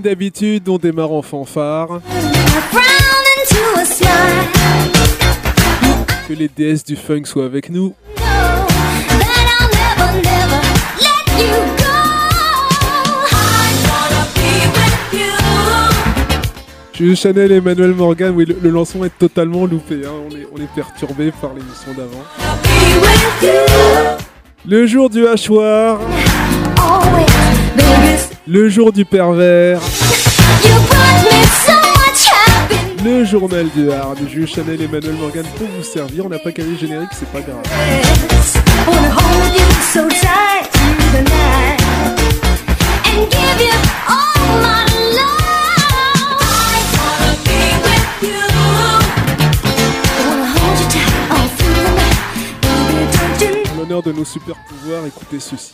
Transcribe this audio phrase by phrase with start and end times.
[0.00, 2.00] Comme d'habitude, on démarre en fanfare.
[6.26, 7.92] Que les déesses du funk soient avec nous.
[16.94, 20.00] Je suis Chanel et Emmanuel Morgan, oui, le, lancement est totalement loupé.
[20.06, 20.12] Hein.
[20.26, 22.24] On, est, on est perturbé par l'émission d'avant.
[24.66, 26.00] Le jour du hachoir.
[28.46, 29.80] Le jour du pervers.
[33.04, 34.18] Le journal du hard.
[34.28, 36.26] Jules Chanel et Emmanuel Morgan pour vous servir.
[36.26, 37.62] On n'a pas calé le générique, c'est pas grave.
[53.76, 55.72] l'honneur de nos super pouvoirs, écoutez ceci.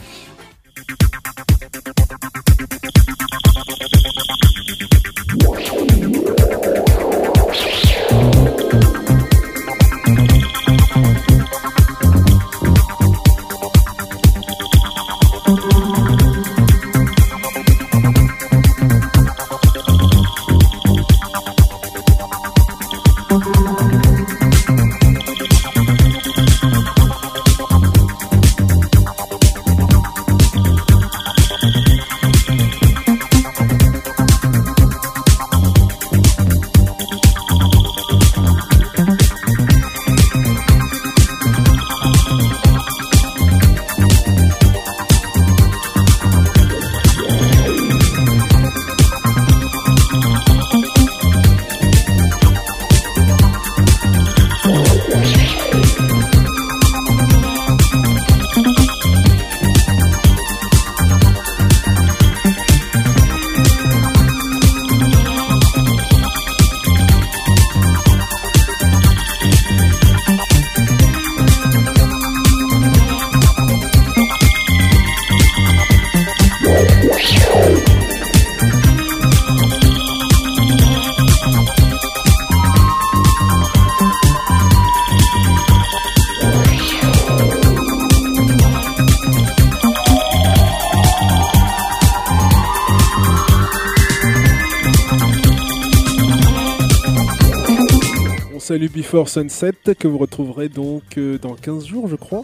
[98.66, 102.42] Salut Before Sunset que vous retrouverez donc euh, dans 15 jours je crois.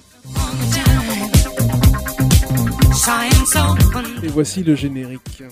[4.23, 5.43] Et voici le générique.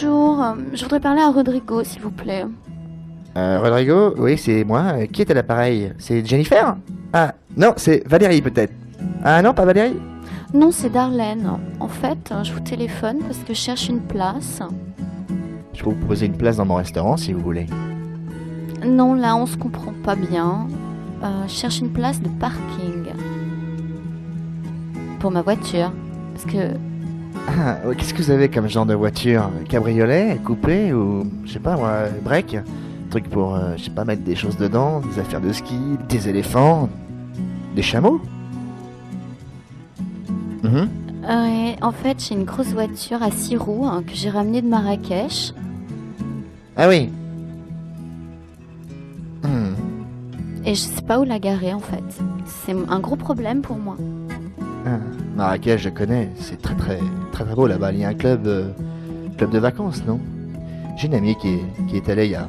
[0.00, 2.44] Je voudrais parler à Rodrigo, s'il vous plaît.
[3.36, 5.06] Euh, Rodrigo, oui, c'est moi.
[5.12, 5.92] Qui est à l'appareil?
[5.98, 6.76] C'est Jennifer?
[7.12, 8.72] Ah, non, c'est Valérie peut-être.
[9.22, 9.96] Ah non, pas Valérie?
[10.52, 11.58] Non, c'est Darlene.
[11.80, 14.60] En fait, je vous téléphone parce que je cherche une place.
[15.72, 17.66] Je peux vous proposer une place dans mon restaurant si vous voulez.
[18.86, 20.68] Non, là, on se comprend pas bien.
[21.22, 23.06] Euh, je cherche une place de parking.
[25.18, 25.90] Pour ma voiture.
[26.34, 26.74] Parce que
[27.48, 31.76] ah, qu'est-ce que vous avez comme genre de voiture Cabriolet, coupé ou je sais pas
[31.76, 32.56] moi, break
[33.10, 35.78] Truc pour, euh, je sais pas, mettre des choses dedans, des affaires de ski,
[36.08, 36.88] des éléphants,
[37.76, 38.20] des chameaux
[40.62, 40.88] mhm.
[41.22, 44.68] Ouais, en fait, j'ai une grosse voiture à six roues hein, que j'ai ramenée de
[44.68, 45.54] Marrakech.
[46.76, 47.10] Ah oui.
[50.66, 52.02] Et je sais pas où la garer en fait.
[52.46, 53.96] C'est un gros problème pour moi.
[54.86, 54.98] Ah.
[55.34, 56.30] Marrakech, je connais.
[56.36, 56.98] C'est très très
[57.32, 57.92] très très beau là-bas.
[57.92, 58.68] Il y a un club, euh,
[59.36, 60.20] club de vacances, non?
[60.96, 62.46] J'ai une amie qui est, qui est allée il y a,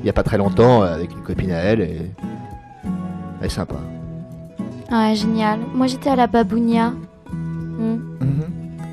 [0.00, 2.10] il y a pas très longtemps euh, avec une copine à elle et
[3.40, 3.76] elle est sympa.
[4.90, 5.58] Ouais, génial.
[5.74, 6.92] Moi, j'étais à la Babounia.
[7.32, 7.96] Hmm.
[8.20, 8.44] Mhm.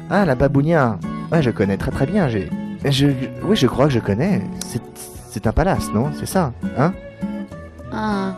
[0.10, 0.98] Ah, la Babounia.
[1.32, 2.28] Ouais, je connais très très bien.
[2.30, 2.50] J'ai,
[2.86, 3.08] je,
[3.44, 4.42] oui, je crois que je connais.
[4.66, 4.82] C'est,
[5.30, 6.10] c'est un palace, non?
[6.20, 6.94] C'est ça, hein?
[7.92, 8.36] Ah,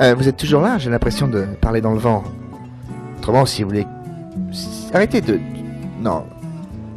[0.00, 2.24] Euh, Vous êtes toujours là J'ai l'impression de parler dans le vent.
[3.18, 3.86] Autrement, si vous voulez,
[4.94, 5.40] arrêtez de.
[6.00, 6.24] Non.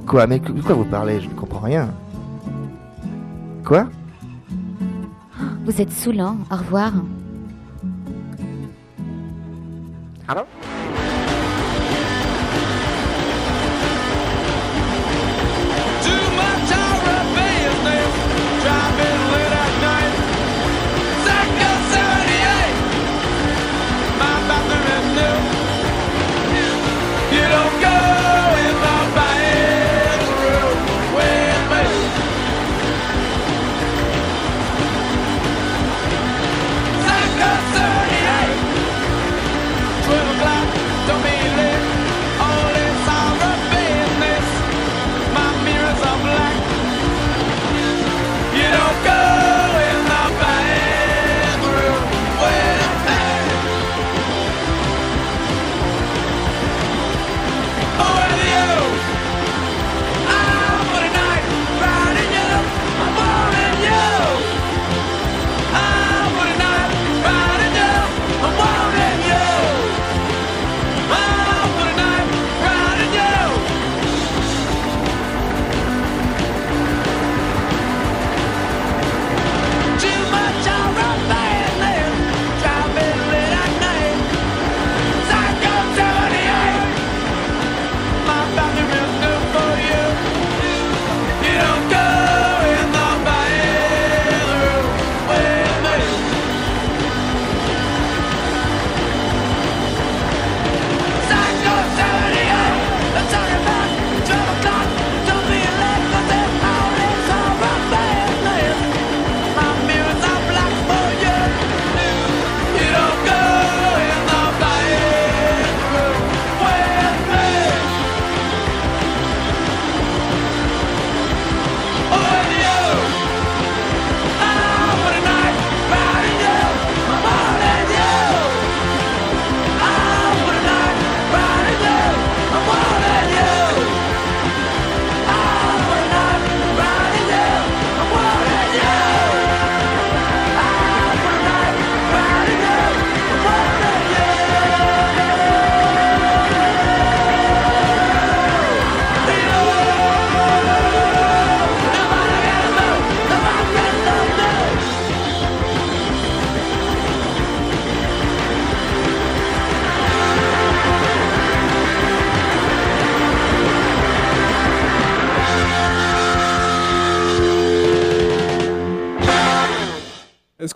[0.07, 1.19] Quoi Mais de quoi vous parlez?
[1.21, 1.89] Je ne comprends rien.
[3.65, 3.88] Quoi?
[5.65, 6.92] Vous êtes saoul, hein Au revoir.
[10.27, 10.42] Allô?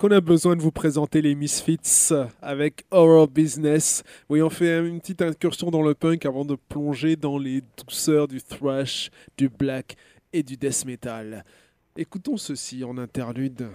[0.05, 4.99] Qu'on a besoin de vous présenter les Misfits avec Horror Business Oui, on fait une
[4.99, 9.95] petite incursion dans le punk avant de plonger dans les douceurs du thrash, du black
[10.31, 11.43] et du death metal.
[11.97, 13.67] Écoutons ceci en interlude.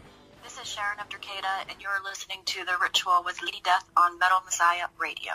[0.44, 4.40] This is Sharon Abdurkada, and you're listening to The Ritual with Lady Death on Metal
[4.44, 5.32] Messiah Radio.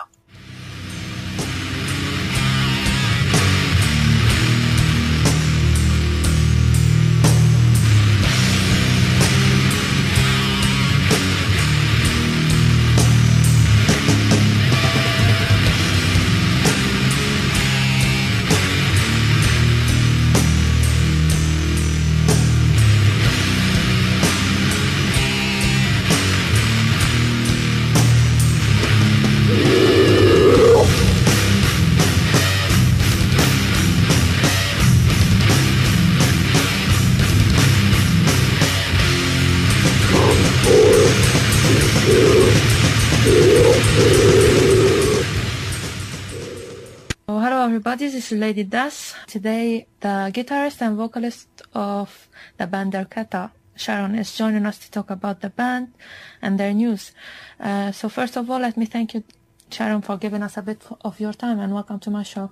[48.32, 49.16] Is Lady Das.
[49.28, 52.28] Today, the guitarist and vocalist of
[52.58, 55.94] the band Delcata, Sharon, is joining us to talk about the band
[56.42, 57.12] and their news.
[57.60, 59.24] Uh, so first of all, let me thank you,
[59.70, 62.52] Sharon, for giving us a bit of your time and welcome to my show.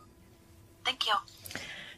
[0.85, 1.32] Thank you.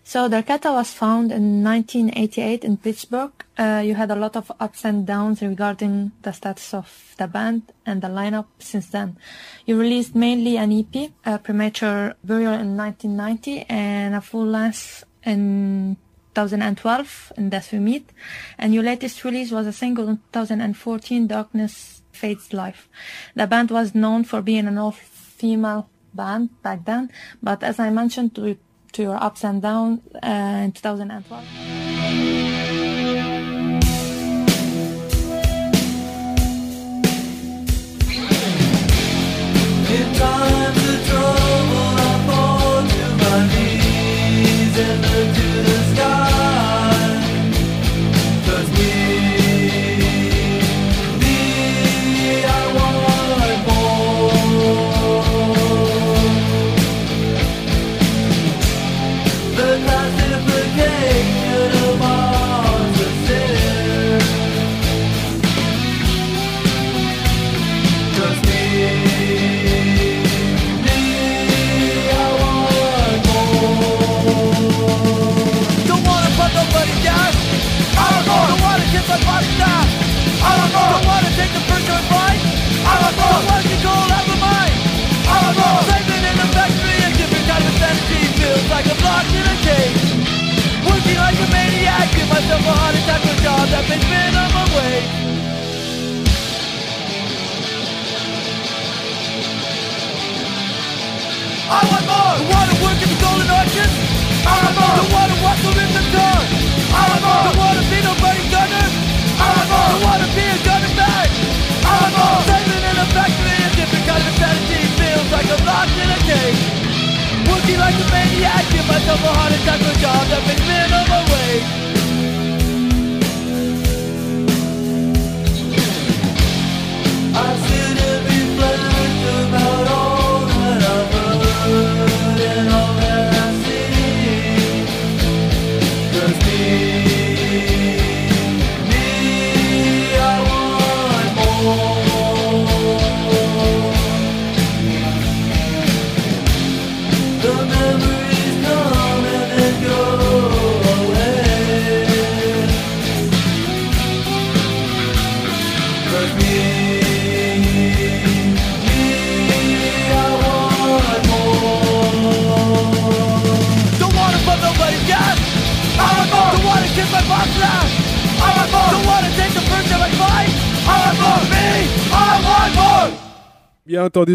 [0.07, 3.31] So the was found in 1988 in Pittsburgh.
[3.57, 7.63] Uh, you had a lot of ups and downs regarding the status of the band
[7.87, 9.17] and the lineup since then.
[9.65, 15.97] You released mainly an EP, a premature burial in 1990, and a full length in
[16.35, 18.11] 2012 in Death We Meet.
[18.59, 22.87] And your latest release was a single in 2014, Darkness Fades Life.
[23.33, 27.09] The band was known for being an all-female band back then,
[27.41, 28.55] but as I mentioned to,
[28.95, 31.43] to your ups and downs uh, in 2012.
[39.91, 40.13] In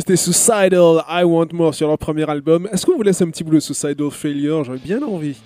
[0.01, 2.69] c'était Suicidal, I Want More sur leur premier album.
[2.73, 4.65] Est-ce qu'on vous laisse un petit bout de Suicidal Failure?
[4.65, 5.37] J'aurais bien envie.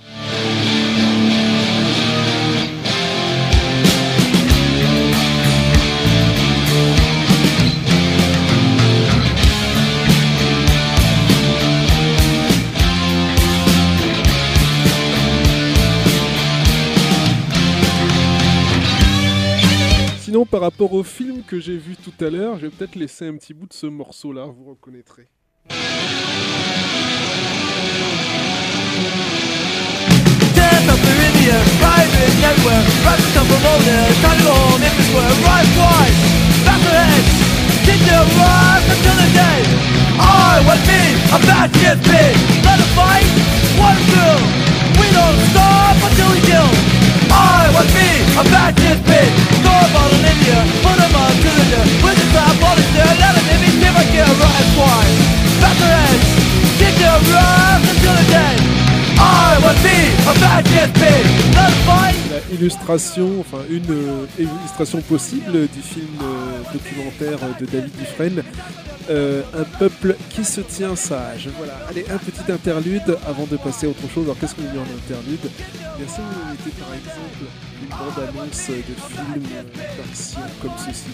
[20.45, 23.27] Sinon, par rapport au film que j'ai vu tout à l'heure, je vais peut-être laisser
[23.27, 25.29] un petit bout de ce morceau-là, vous reconnaîtrez.
[30.55, 35.71] Death the air, private network, private come from to go home in the square, right
[35.79, 36.17] wide,
[36.67, 37.31] back heads,
[37.87, 39.61] kick their rise until the day.
[40.19, 41.01] I want me,
[41.33, 43.29] a bad kid pig, let it fight,
[43.81, 44.41] one through,
[45.01, 46.94] we don't stop until we kill.
[62.31, 68.43] La illustration, enfin une euh, illustration possible du film euh, documentaire de David Dufresne,
[69.11, 71.49] euh, un peuple qui se tient sage.
[71.57, 74.25] Voilà, allez, un petit interlude avant de passer à autre chose.
[74.25, 75.51] Alors qu'est-ce qu'on met en interlude?
[75.97, 77.45] Bien sûr, vous mettez par exemple
[77.83, 79.43] une bande-annonce de film
[79.97, 81.11] d'action comme ceci.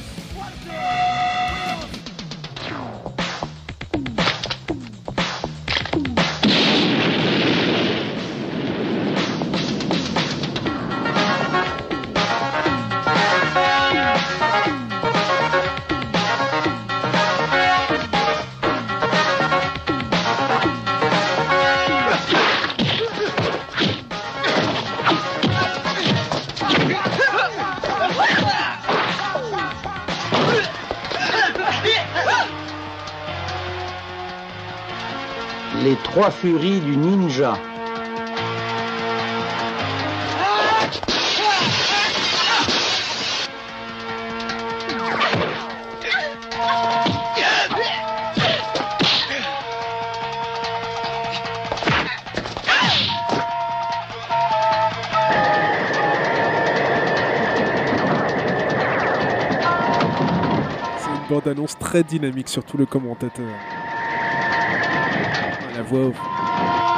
[36.11, 37.57] trois furies du ninja.
[60.99, 63.47] C'est une bande-annonce très dynamique, surtout le commentateur.
[65.73, 66.90] Ah, La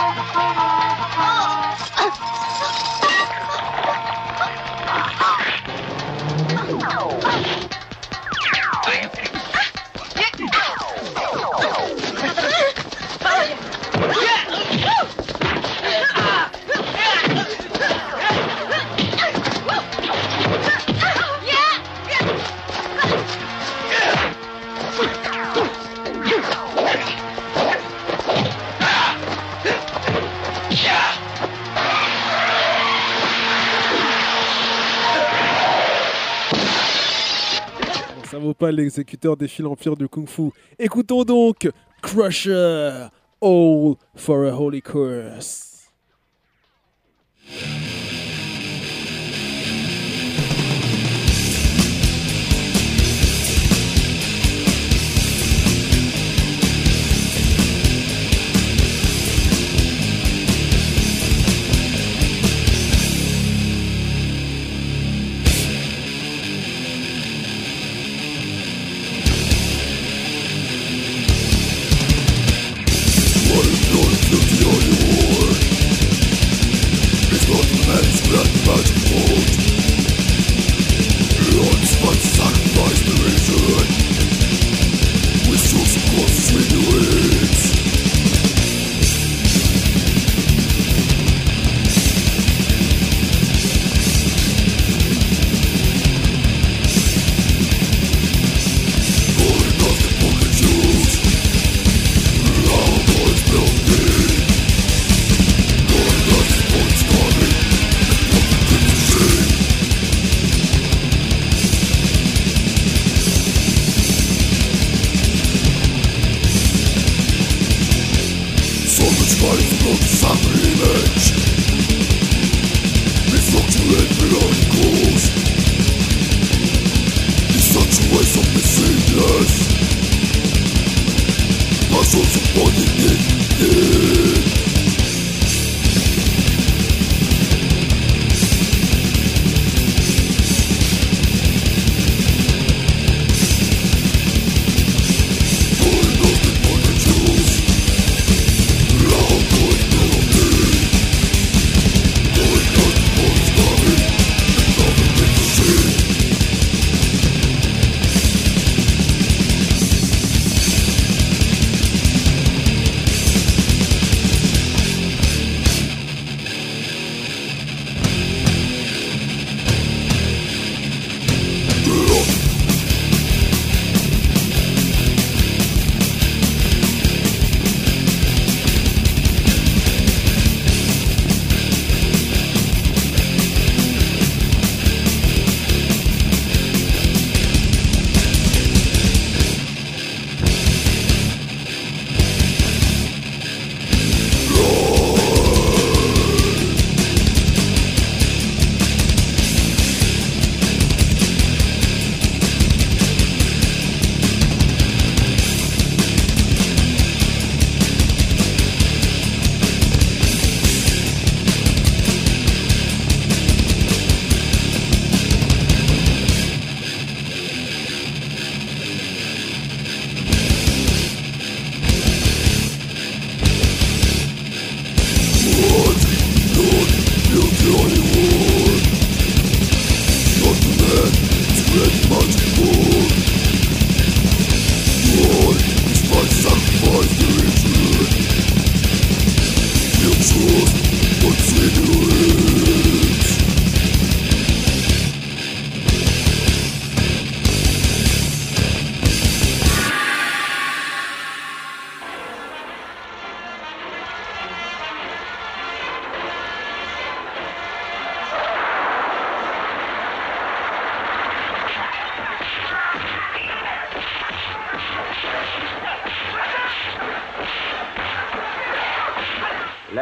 [38.73, 40.51] l'exécuteur des fils empires du Kung Fu.
[40.79, 41.69] Écoutons donc
[42.03, 43.09] Crusher,
[43.41, 45.91] All for a Holy Curse.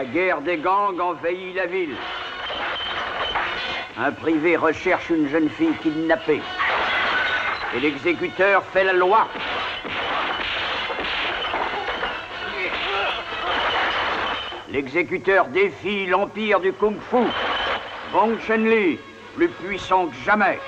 [0.00, 1.94] La guerre des gangs envahit la ville.
[3.98, 6.40] Un privé recherche une jeune fille kidnappée.
[7.76, 9.28] Et l'exécuteur fait la loi.
[14.70, 17.26] L'exécuteur défie l'empire du kung-fu.
[18.14, 18.98] Wang Shenli,
[19.36, 20.58] plus puissant que jamais.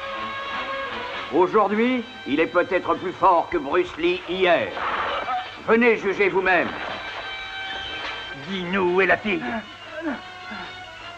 [1.32, 4.68] Aujourd'hui, il est peut-être plus fort que Bruce Lee hier.
[5.66, 6.68] Venez juger vous-même.
[8.48, 9.42] Dis-nous où est la fille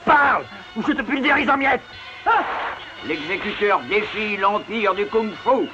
[0.05, 0.45] Parle
[0.77, 1.83] ou je te pulvérise en miettes
[3.07, 5.69] L'exécuteur défie l'empire du Kung Fu.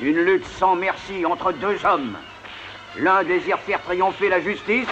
[0.00, 2.16] Une lutte sans merci entre deux hommes.
[2.98, 4.88] L'un désire faire triompher la justice.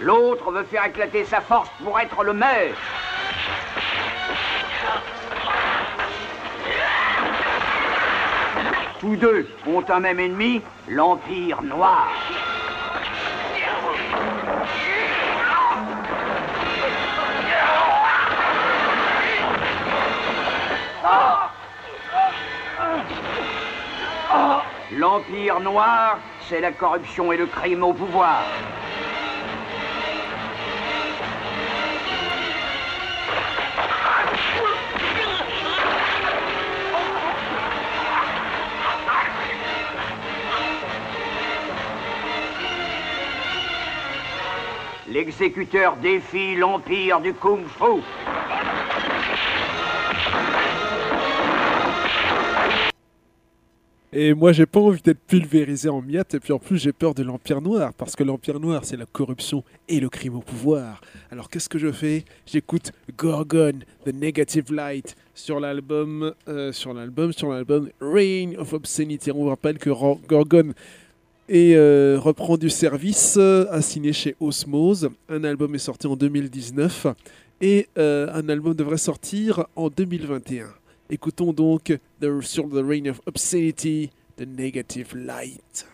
[0.00, 2.76] L'autre veut faire éclater sa force pour être le maître.
[9.00, 12.08] Tous deux ont un même ennemi, l'Empire Noir.
[24.96, 28.44] L'Empire Noir, c'est la corruption et le crime au pouvoir.
[45.08, 48.00] L'exécuteur défie l'empire du Kung Fu.
[54.16, 56.34] Et moi, j'ai pas envie d'être pulvérisé en miettes.
[56.34, 57.92] Et puis en plus, j'ai peur de l'Empire Noir.
[57.94, 61.00] Parce que l'Empire Noir, c'est la corruption et le crime au pouvoir.
[61.32, 62.24] Alors qu'est-ce que je fais?
[62.46, 69.32] J'écoute Gorgon, The Negative Light, sur l'album, euh, sur l'album, sur l'album Reign of Obscenity.
[69.32, 70.74] On vous rappelle que Gorgon
[71.48, 75.10] et euh, reprend du service, euh, a signé chez Osmose.
[75.28, 77.08] Un album est sorti en 2019
[77.60, 80.66] et euh, un album devrait sortir en 2021.
[81.10, 85.86] Écoutons donc the, sur The Reign of Obscenity, The Negative Light.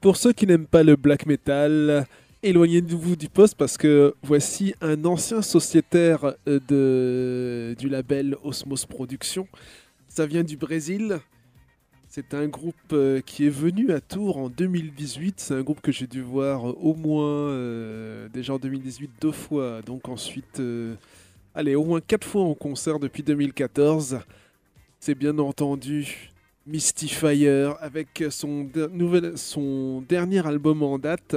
[0.00, 2.06] Pour ceux qui n'aiment pas le black metal,
[2.42, 9.46] éloignez-vous du poste parce que voici un ancien sociétaire euh, de, du label Osmos Productions.
[10.08, 11.20] Ça vient du Brésil.
[12.08, 15.38] C'est un groupe euh, qui est venu à Tours en 2018.
[15.38, 17.54] C'est un groupe que j'ai dû voir euh, au moins
[18.32, 19.82] déjà en 2018 deux fois.
[19.82, 20.62] Donc ensuite,
[21.54, 24.20] allez, au moins quatre fois en concert depuis 2014.
[24.98, 26.30] C'est bien entendu
[26.70, 28.62] Mystifier avec son,
[30.08, 31.34] dernier album en date,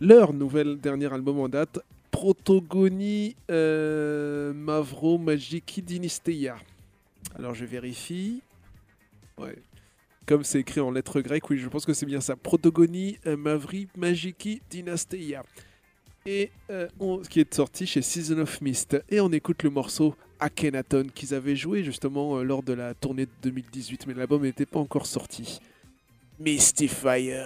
[0.00, 1.78] leur nouvel dernier album en date,
[2.10, 6.56] Protogoni euh, Mavro Magiki Dinisteia.
[7.38, 8.40] Alors je vérifie.
[9.36, 9.58] Ouais.
[10.24, 12.34] Comme c'est écrit en lettres grecques, oui, je pense que c'est bien ça.
[12.34, 15.44] Protogoni euh, Mavri Magiki Dinasteia.
[16.26, 16.88] Et euh,
[17.30, 18.96] qui est sorti chez Season of Mist.
[19.10, 23.26] Et on écoute le morceau Akhenaton qu'ils avaient joué justement euh, lors de la tournée
[23.26, 25.60] de 2018, mais l'album n'était pas encore sorti.
[26.38, 27.42] Mystifier.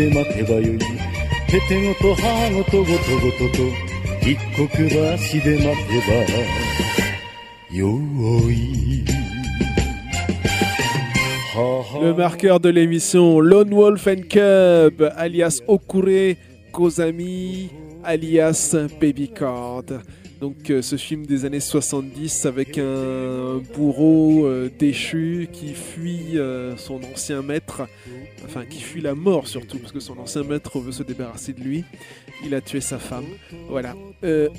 [0.00, 3.62] で待てばよいててごと母ごとごとごとと
[4.22, 6.00] 一刻橋で待て
[7.70, 7.88] ばよ
[8.50, 8.76] い
[12.02, 16.36] Le marqueur de l'émission Lone Wolf and Cub, alias Okure
[16.70, 17.70] Kozami,
[18.04, 20.02] alias Baby Cord.
[20.41, 26.75] Donc euh, ce film des années 70 avec un bourreau euh, déchu qui fuit euh,
[26.77, 27.83] son ancien maître,
[28.43, 31.61] enfin qui fuit la mort surtout parce que son ancien maître veut se débarrasser de
[31.61, 31.83] lui.
[32.43, 33.27] Il a tué sa femme.
[33.69, 33.95] Voilà.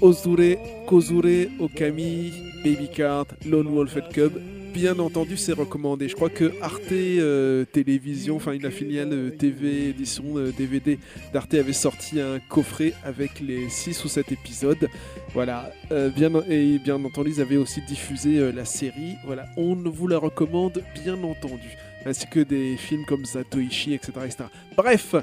[0.01, 0.57] Ozure,
[0.87, 4.35] Kozure, Okami, Baby Card, Lone Wolf Cub.
[4.72, 6.08] Bien entendu, c'est recommandé.
[6.08, 10.98] Je crois que Arte euh, Télévision, enfin la filiale euh, TV édition euh, DVD
[11.32, 14.88] d'Arte avait sorti un coffret avec les 6 ou 7 épisodes.
[15.34, 15.72] Voilà.
[15.90, 19.16] Euh, bien, et bien entendu, ils avaient aussi diffusé euh, la série.
[19.26, 19.44] Voilà.
[19.56, 21.76] On vous la recommande, bien entendu.
[22.06, 24.12] Ainsi que des films comme Zatoichi, etc.
[24.24, 24.44] etc.
[24.76, 25.14] Bref,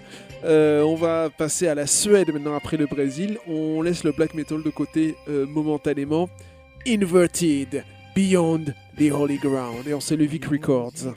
[0.45, 3.37] euh, on va passer à la Suède maintenant après le Brésil.
[3.47, 6.29] On laisse le black metal de côté euh, momentanément.
[6.87, 7.83] Inverted,
[8.19, 9.87] Beyond the Holy Ground.
[9.87, 11.15] Et on sait le Vic Records.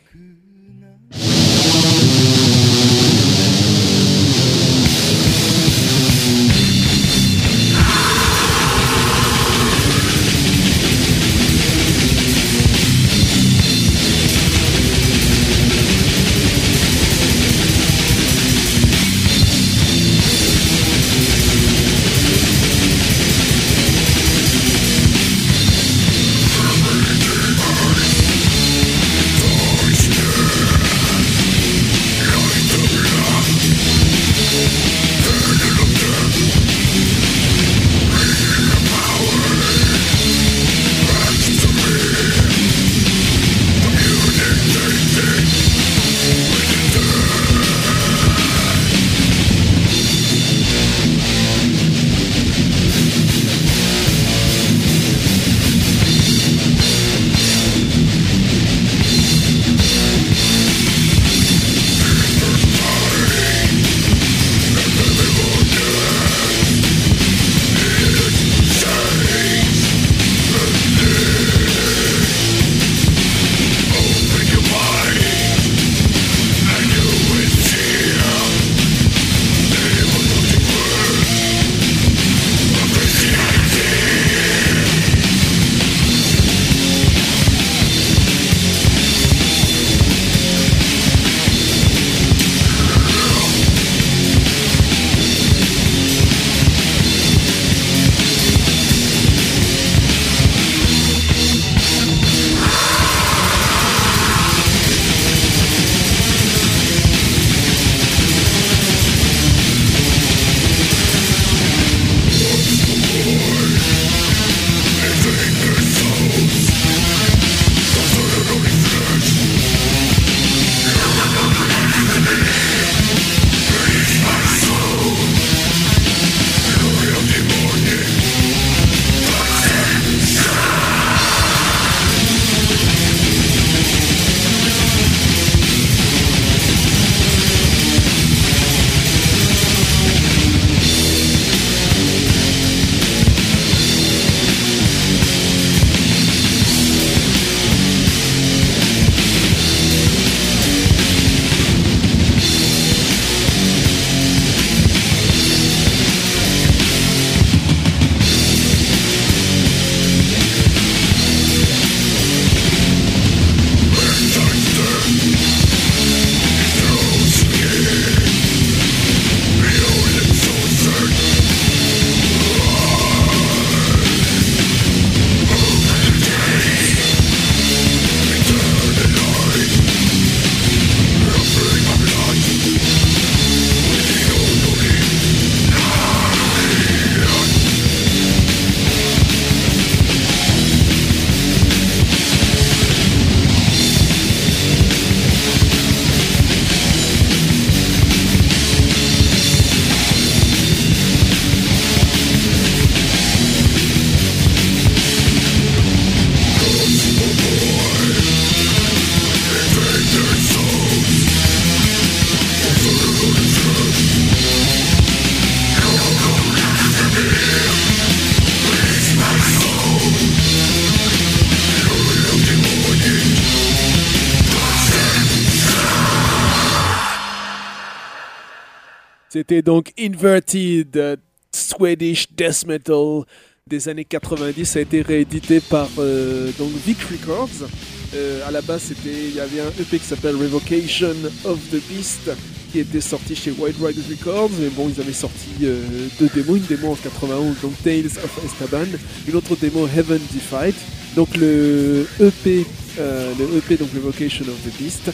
[229.61, 231.17] Donc Inverted, euh,
[231.55, 233.25] Swedish Death Metal
[233.67, 234.65] des années 90.
[234.65, 237.69] Ça a été réédité par euh, donc Vic Records.
[238.15, 241.83] Euh, à la base, c'était il y avait un EP qui s'appelle Revocation of the
[241.89, 242.31] Beast
[242.71, 244.51] qui était sorti chez White Riders Records.
[244.59, 248.87] Mais bon, ils avaient sorti deux démos, une démo en 91, donc Tales of Estaban,
[249.29, 250.75] une autre démo Heaven Defied.
[251.15, 252.65] Donc le EP,
[252.99, 255.11] le EP donc Revocation of the Beast.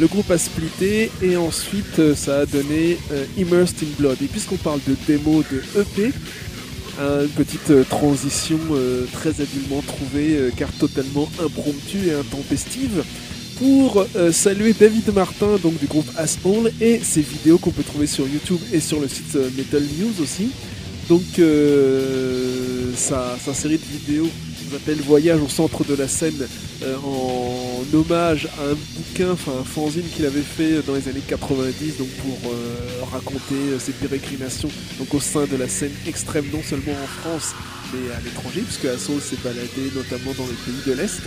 [0.00, 4.16] Le groupe a splitté et ensuite euh, ça a donné euh, Immersed in Blood.
[4.22, 6.10] Et puisqu'on parle de démo de EP,
[6.98, 8.58] une petite euh, transition
[9.12, 13.04] très habilement trouvée car totalement impromptue et intempestive
[13.58, 18.26] pour saluer David Martin donc du groupe Asshole et ses vidéos qu'on peut trouver sur
[18.26, 20.50] YouTube et sur le site Metal News aussi.
[21.10, 21.22] Donc
[22.96, 24.30] sa série de vidéos
[24.70, 26.46] s'appelle Voyage au centre de la scène
[26.82, 31.22] euh, en hommage à un bouquin, enfin un fanzine qu'il avait fait dans les années
[31.26, 36.44] 90 donc pour euh, raconter euh, ses pérégrinations donc au sein de la scène extrême
[36.52, 37.54] non seulement en France
[37.92, 41.22] mais à l'étranger puisque Assault s'est baladé notamment dans les pays de l'Est.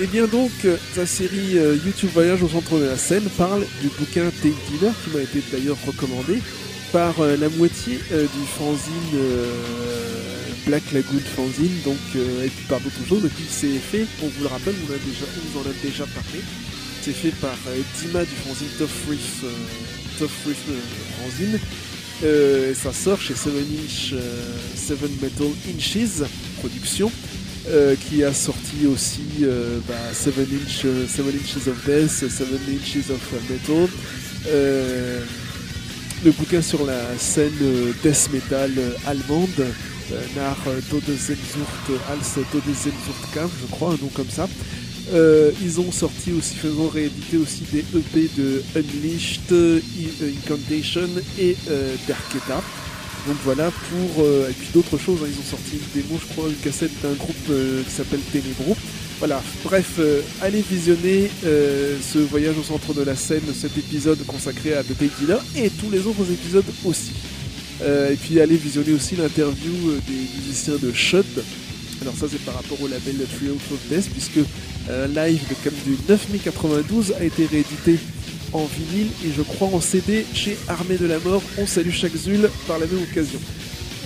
[0.00, 0.50] Et bien donc,
[0.92, 5.10] sa série YouTube Voyage au centre de la scène parle du bouquin Tail Dealer qui
[5.10, 6.40] m'a été d'ailleurs recommandé
[6.94, 9.50] par euh, la moitié euh, du fanzine euh,
[10.64, 13.24] Black Lagoon fanzine, donc et puis par d'autres choses.
[13.24, 15.74] Et puis c'est fait, on vous le rappelle, on, a déjà, on vous en a
[15.82, 16.40] déjà parlé.
[17.02, 17.56] C'est fait par
[17.98, 19.44] Dima du fanzine Tough Riff,
[20.18, 20.64] Tough Riff
[21.18, 21.58] fanzine.
[22.74, 26.22] Ça sort chez 7 Inch, euh, 7 Metal Inches
[26.60, 27.10] Production.
[28.08, 29.44] qui a sorti aussi
[29.86, 33.20] bah, 7, inch, 7 Inches of Death, 7 Inches of
[33.50, 33.88] Metal,
[36.24, 40.56] le bouquin sur la scène euh, death metal euh, allemande, euh, nach
[40.88, 44.48] Todessehnsucht als Todessehnsucht je crois, un nom comme ça.
[45.12, 49.82] Ils ont sorti aussi, faisant rééditer aussi des EP de Unleashed,
[50.22, 51.08] Incantation
[51.38, 52.62] et euh, Darketa.
[53.26, 55.20] Donc voilà pour et puis d'autres choses.
[55.22, 58.76] hein, ils ont sorti une démo, je crois, une cassette d'un groupe qui s'appelle Ténébro.
[59.18, 59.42] Voilà.
[59.62, 64.74] Bref, euh, allez visionner euh, ce voyage au centre de la scène, cet épisode consacré
[64.74, 67.12] à The Dealer et tous les autres épisodes aussi.
[67.82, 69.72] Euh, et puis allez visionner aussi l'interview
[70.06, 71.24] des musiciens de Shud.
[72.02, 74.46] Alors ça c'est par rapport au label Triumph of Death puisque
[74.90, 77.98] un live de comme du 9 mai 92 a été réédité
[78.52, 81.42] en vinyle et je crois en CD chez Armée de la Mort.
[81.58, 83.40] On salue chaque Zul par la même occasion.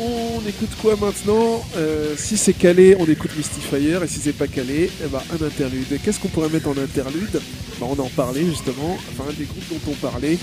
[0.01, 4.46] On écoute quoi maintenant Euh, Si c'est calé, on écoute Mystifier et si c'est pas
[4.46, 6.01] calé, eh ben, un interlude.
[6.05, 9.68] Qu'est-ce qu'on pourrait mettre en interlude Ben, On en parlait justement, enfin un des groupes
[9.70, 10.38] dont on parlait.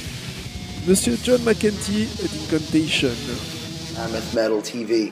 [0.88, 2.08] Monsieur John McEntee
[2.52, 3.10] d'Incantation.
[3.98, 5.12] Mammoth Metal TV.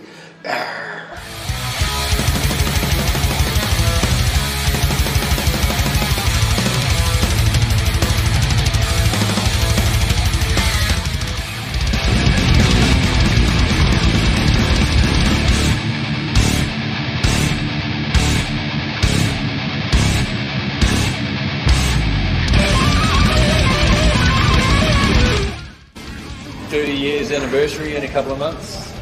[26.97, 28.93] Years anniversary in a couple of months.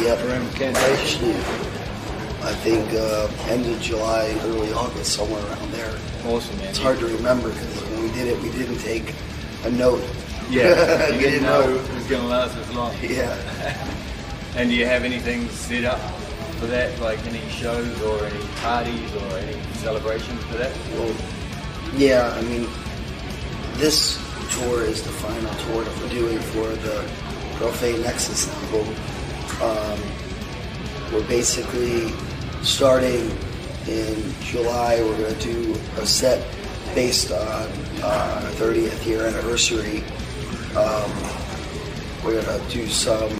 [0.00, 0.18] Yep.
[0.42, 1.30] Incantation.
[2.42, 5.94] I think uh, end of July, early August, somewhere around there.
[6.26, 6.68] Awesome, man.
[6.68, 9.14] It's hard to remember because when we did it, we didn't take
[9.64, 10.02] a note.
[10.48, 12.94] Yeah, we you didn't know it was going to last as long.
[13.02, 13.94] Yeah.
[14.56, 16.00] And do you have anything set up
[16.58, 20.76] for that, like any shows or any parties or any celebrations for that?
[20.94, 21.14] Well,
[21.94, 22.66] yeah, I mean,
[23.74, 24.18] this
[24.50, 27.08] tour is the final tour that we're doing for the
[27.58, 28.94] Profane Nexus album.
[29.60, 29.98] Um,
[31.12, 32.12] we're basically
[32.62, 33.30] starting
[33.88, 35.00] in July.
[35.02, 36.44] We're going to do a set
[36.94, 37.68] based on
[38.02, 40.04] uh, our 30th year anniversary.
[40.76, 41.10] Um,
[42.24, 43.38] we're going to do some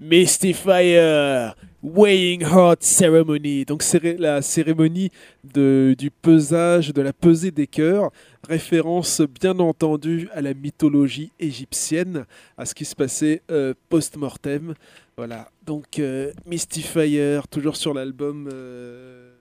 [0.00, 5.10] Mystifier, Weighing Heart Ceremony, donc céré- la cérémonie
[5.44, 8.10] de, du pesage, de la pesée des cœurs,
[8.44, 12.26] référence bien entendu à la mythologie égyptienne,
[12.56, 14.74] à ce qui se passait euh, post-mortem.
[15.16, 19.34] Voilà, donc euh, Mystifier, toujours sur l'album euh,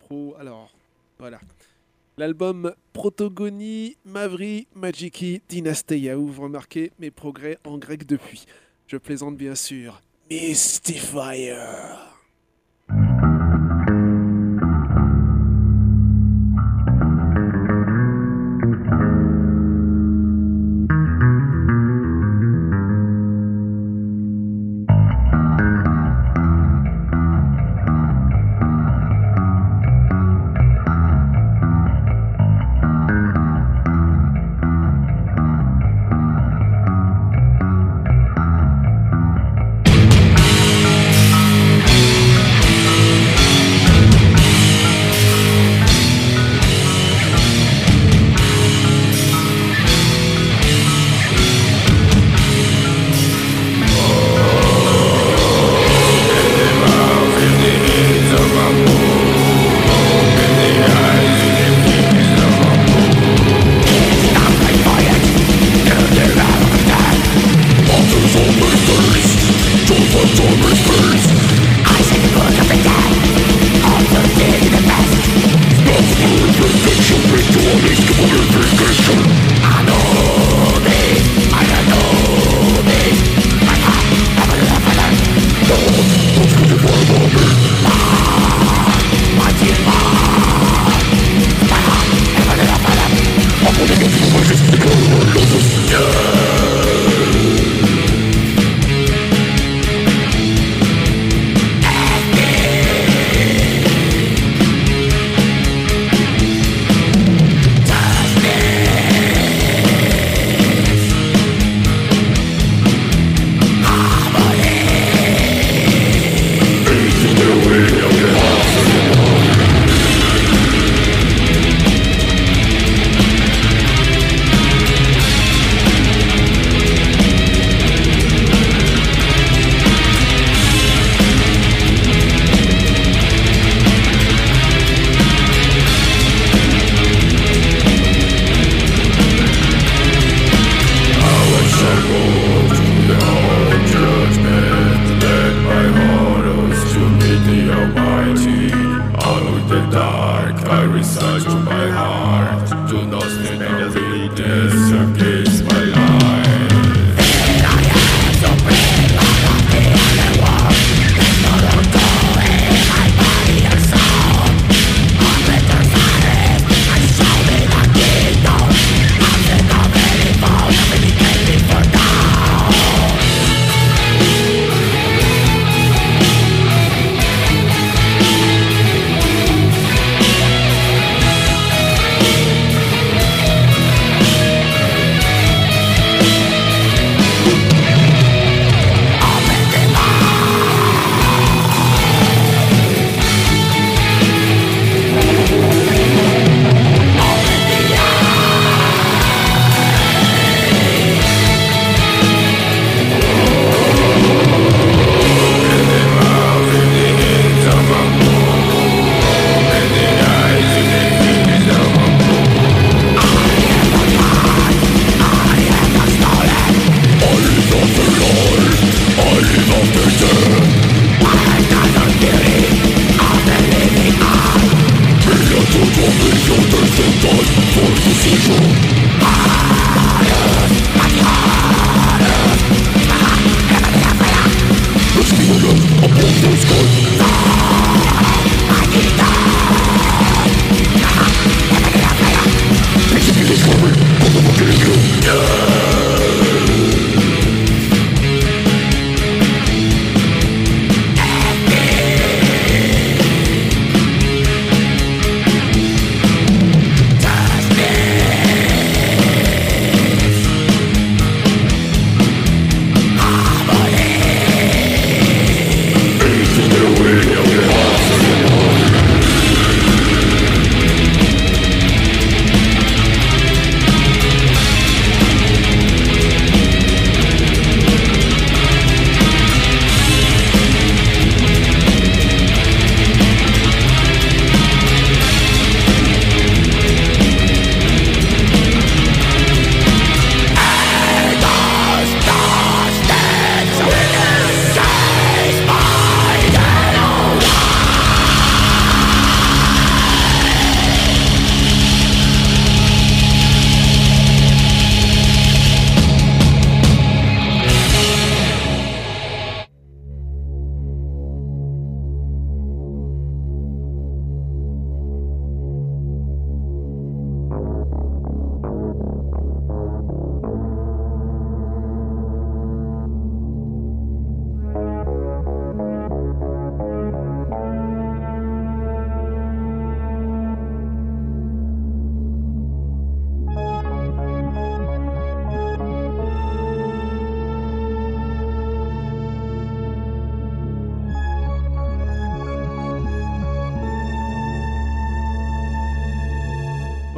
[0.00, 0.34] Pro.
[0.38, 0.70] Alors,
[1.18, 1.40] voilà.
[2.18, 8.44] L'album Protogonie, Mavri, Magiki, Dynasteia, où vous remarquez mes progrès en grec depuis.
[8.86, 10.02] Je plaisante bien sûr.
[10.30, 11.54] Mystifier.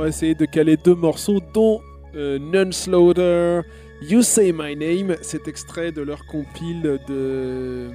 [0.03, 1.81] Va essayer de caler deux morceaux, dont
[2.17, 3.61] euh, Nunslaughter,
[4.03, 7.89] You Say My Name, cet extrait de leur compile de euh,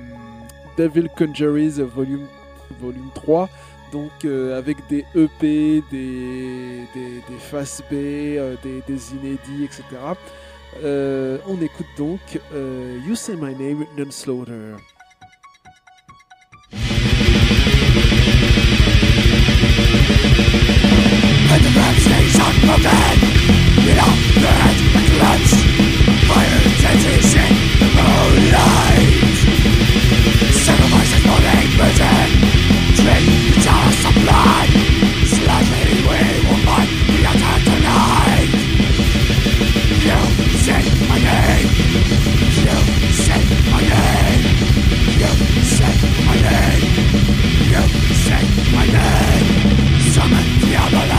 [0.77, 2.25] Devil Conjuries volume,
[2.79, 3.49] volume 3.
[3.91, 9.83] Donc euh, avec des EP, des, des, des B, euh, des, des inédits, etc.
[11.45, 12.21] On écoute donc
[13.05, 14.75] You Say My Name, Nunslaughter.
[22.67, 24.11] You know,
[24.43, 24.75] the head
[26.67, 27.47] intenses in
[27.95, 28.03] the
[30.51, 32.27] Sacrifices for the burden
[32.99, 33.23] Drink
[33.55, 33.71] the
[35.71, 35.79] we
[36.43, 36.59] will
[37.07, 38.51] the attack tonight
[40.03, 40.19] You
[41.07, 41.71] my name
[42.67, 42.77] You
[43.71, 44.43] my name
[45.15, 45.31] You
[46.27, 46.83] my name
[47.71, 47.83] You
[48.75, 49.47] my name
[50.11, 51.16] Summon the otherless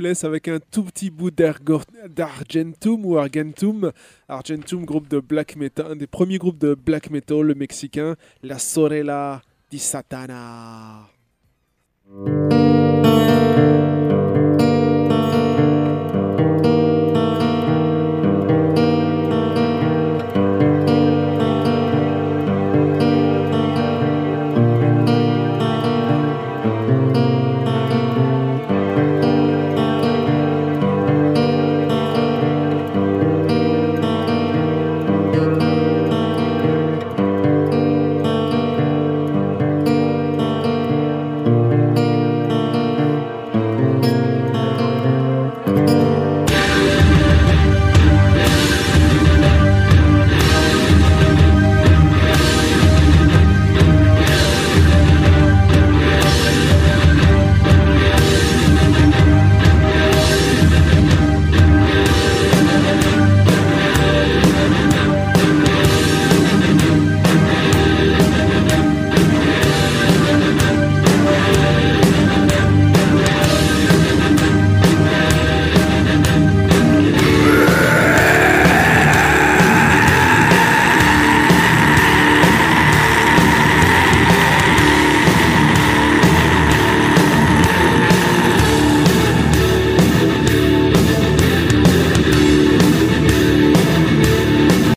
[0.00, 3.92] laisse avec un tout petit bout d'Argentum ou Argentum.
[4.28, 8.58] Argentum, groupe de black metal, un des premiers groupes de black metal le mexicain, La
[8.58, 11.08] Sorella di Satana.